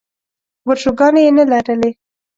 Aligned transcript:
ورشوګانې 0.67 1.21
یې 1.25 1.31
نه 1.37 1.43
لرلې. 1.51 1.91